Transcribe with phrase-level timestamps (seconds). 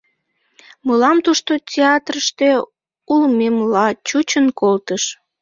[0.85, 2.49] Мылам тушто театрыште
[3.13, 5.03] улмемла чучын колтыш.